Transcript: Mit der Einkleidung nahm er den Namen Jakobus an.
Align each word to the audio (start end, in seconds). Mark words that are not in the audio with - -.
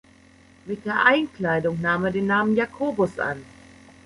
Mit 0.65 0.83
der 0.87 1.05
Einkleidung 1.05 1.79
nahm 1.79 2.05
er 2.05 2.11
den 2.11 2.25
Namen 2.25 2.55
Jakobus 2.55 3.19
an. 3.19 3.45